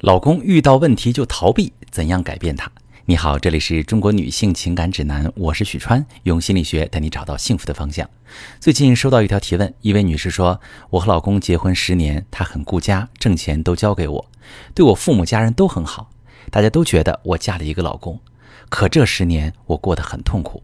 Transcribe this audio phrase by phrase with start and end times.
[0.00, 2.70] 老公遇到问题就逃避，怎样改变他？
[3.06, 8.06] 你好，这里是中国女性情感指南，我是许川，用心理学带你找到幸福的方向。
[8.60, 14.26] 最近收到一条提问，一位女士说：“我和老公结婚十年，他很顾家，挣钱都交给我，
[14.74, 16.10] 对我父母家人都很好，
[16.50, 18.20] 大家都觉得我嫁了一个老公。
[18.68, 20.62] 可这十年我过得很痛苦，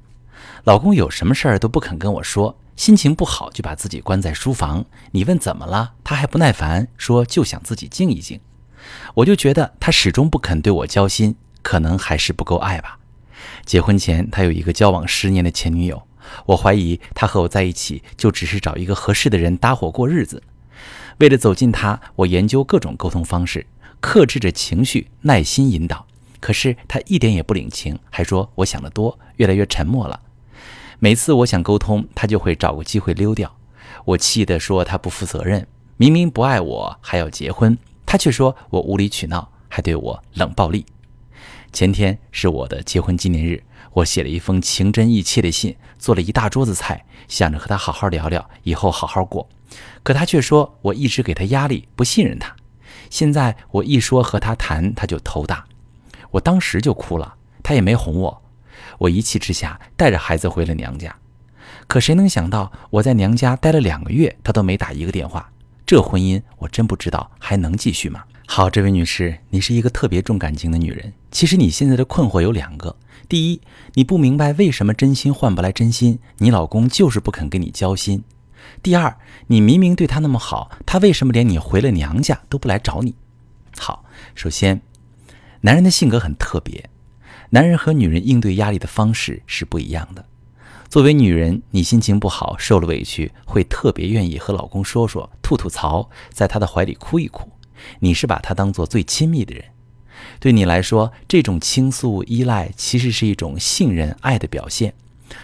[0.65, 8.39] 老公有什么事儿都不肯跟我说，心情不好就把自己关在书房，你问怎么了，他还不耐烦说就想自己静一静。”
[9.15, 12.99] 我就觉得他始终不肯对我交心，可能还是不够爱吧。
[13.65, 16.03] 结婚前他有一个交往十年的前女友，
[16.47, 20.43] 我怀疑他和我在一起就只是找一个合适的人搭伙过日子。
[21.19, 23.67] 为了走近他，我研究各种沟通方式，
[24.01, 26.07] 克制着情绪，耐心引导。
[26.41, 30.21] 可是他一点也不领情，还说我想得多，越来越沉默了。
[30.99, 33.55] 每次我想沟通，他就会找个机会溜掉。
[34.05, 37.79] 我气得说他不负责任，明明不爱我还要结婚。
[38.13, 40.85] 他却说我无理取闹，还对我冷暴力。
[41.73, 49.49] 前天是我的结婚纪念日，我写了一封情真意切的信，做了一大桌子菜，想着和他好好聊聊，以后好好过。
[50.03, 52.55] 可他却说我一直给他压力，不信任他。
[53.09, 55.65] 现在我一说和他谈，他就头大。
[56.33, 58.43] 我当时就哭了，他也没哄我。
[58.99, 61.17] 我一气之下带着孩子回了娘家。
[61.87, 65.51] 可谁能想到我在娘家待了两个月，他都没打一个电话。
[65.93, 68.25] 这婚姻我真不知道还能继续吗？
[68.47, 71.13] 好，这位女士，你是一个特别重感情的女人。
[71.31, 72.97] 其实你现在的困惑有两个：
[73.29, 73.61] 第一，
[73.93, 78.21] 你不明白为什么真心换不来真心，你老公就是不肯跟你交心；
[78.83, 79.19] 第二，
[79.49, 83.15] 你明明对他那么好，他为什么连你回了娘家都不来找你？
[83.77, 84.81] 好，首先，
[85.61, 86.89] 男人的性格很特别，
[87.51, 90.25] 男人和女人应对压力的方式是不一样的。
[90.93, 97.49] 作为女人，你心情不好，受了委屈，会特别愿意和老公说说，吐吐槽，在他的怀里哭一哭。
[98.01, 99.65] 你是把他当做最亲密的人，
[100.39, 104.93] 对你来说，这种倾诉依赖其实是一种信任爱的表现。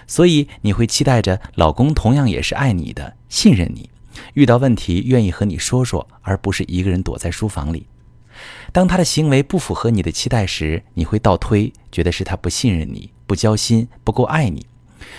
[0.06, 3.88] 所以你会期待着老公同样也是爱你的，信任你，
[4.34, 7.87] 遇到问题愿意和你说说，而不是一个人躲在书房里。
[8.70, 14.66] 当他的行为不符合你的期待时，你会倒推，觉得是他不信任你，不交心，不够爱你。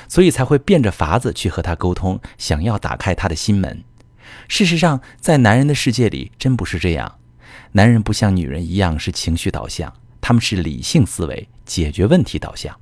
[0.07, 3.83] 所以才会变着法子去和他沟通，想要打开他的心门。
[4.47, 7.17] 事实上，在男人的世界里，真不是这样。
[7.72, 12.75] 男人不像女人一样是情绪导向，他们是理性思维、解决问题导向。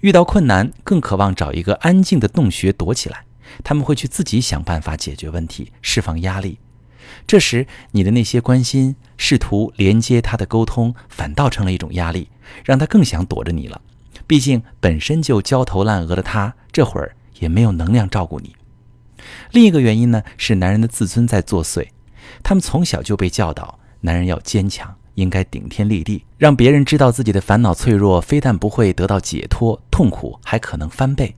[0.00, 3.24] 遇到困难，更渴望找一个安静的洞穴躲起来。
[3.62, 6.58] 他们会去自己想办法解决问题，释放压力。
[7.26, 12.28] 这时，你的那些关心、试图连接他的沟通，反倒成了一种压力，
[12.64, 13.80] 让他更想躲着你了。
[14.26, 18.54] 毕竟本身就焦头烂额的他，这会儿也没有能量照顾你。
[19.52, 21.88] 另一个原因呢，是男人的自尊在作祟。
[22.42, 31.36] 他们从小就被教导，男人要坚强，应该顶天立地，让别人知道自己的烦恼脆弱，非但不会得到解脱，痛苦还可能翻倍。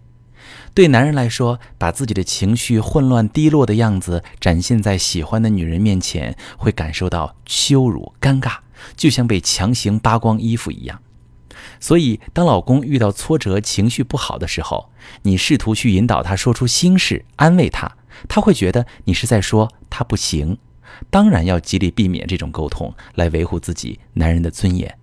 [0.75, 8.59] 对男人来说，把自己的情绪混乱低落的样子展现在喜欢的女人面前，会感受到羞辱、尴尬，
[8.97, 11.01] 就像被强行扒光衣服一样。
[11.81, 14.91] 所以，当老公遇到挫折、情绪不好的时候，
[15.23, 17.97] 你试图去引导他说出心事，安慰他，
[18.29, 20.59] 他会觉得你是在说他不行。
[21.11, 24.99] 当然要极力避免这种沟通，来维护自己男人的尊严。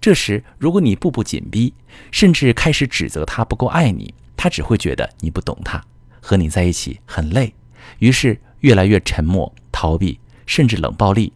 [0.00, 1.72] 这时，如果你步步紧逼，
[2.10, 5.82] 甚至开始指责他不够爱你，他只会觉得你不懂他，
[6.20, 7.54] 和你在一起很累，
[8.00, 11.32] 于是越来越沉默、逃避，甚至冷暴力，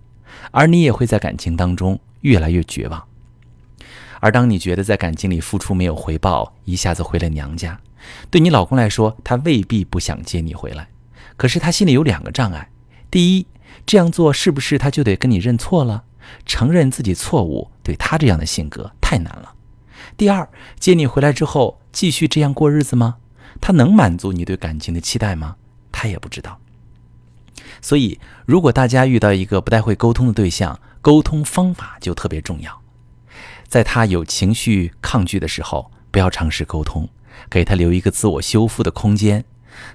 [0.51, 3.08] 而你也会在感情当中越来越绝望。
[4.21, 7.81] 而当你觉得在感情里付出没有回报，一下子回了娘家，
[8.31, 10.89] 对你老公来说，他未必不想接你回来，
[11.37, 12.71] 可是他心里有两个障碍：
[13.11, 13.47] 第一，
[13.87, 16.05] 这样做是不是他就得跟你认错了，
[16.45, 19.55] 承认自己错误，对他这样的性格太难了；
[20.17, 20.49] 第二，
[20.79, 23.17] 接你回来之后继续这样过日子吗？
[23.61, 25.57] 他能满足你对感情的期待吗？
[25.91, 26.59] 他也不知道。
[27.81, 32.83] 所以，如果大家遇到一个不太会沟通的对象，沟通方法就特别重要。
[33.67, 37.09] 在他有情绪抗拒的时候，不要尝试沟通，
[37.51, 39.45] 给他留一个自我修复的空间。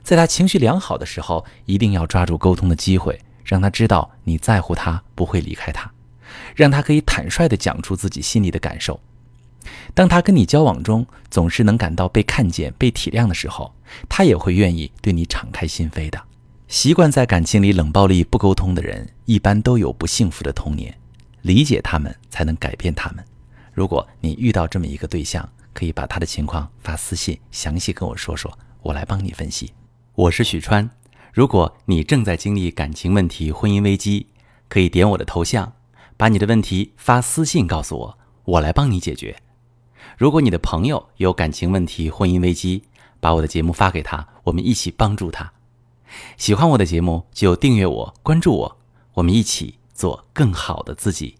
[0.03, 5.91] 在他情绪良好的时候，一定要抓住沟通的机会，让他知道你在乎他，不会离开他，
[6.55, 8.99] 让他可以坦率地讲出自己心里的感受。
[9.93, 13.73] 当他跟你交往中总是能感到被看见、被体谅的时候，
[14.07, 16.21] 他也会愿意对你敞开心扉的。
[16.67, 20.97] 习惯在感情里冷暴力、不沟通的人，一般都有不幸福的童年。
[21.41, 23.23] 理解他们，才能改变他们。
[23.73, 29.73] 如果你遇到这么一个对象，可以把他的情况发私信，详细跟我说说，我来帮你分析。
[30.13, 30.87] 我是许川。
[31.31, 34.27] 如果你正在经历感情问题、婚姻危机，
[34.69, 35.73] 可以点我的头像，
[36.15, 39.35] 把你的问题发私信告诉我，我来帮你解决。
[40.19, 42.83] 如果你的朋友有感情问题、婚姻危机，
[43.19, 45.51] 把我的节目发给他，我们一起帮助他。
[46.37, 48.77] 喜欢我的节目就订阅我、关注我，
[49.15, 51.37] 我们一起做更好的自己。